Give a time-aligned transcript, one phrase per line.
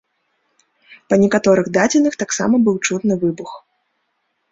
[1.11, 3.51] Па некаторых дадзеных, таксама быў чутны выбух.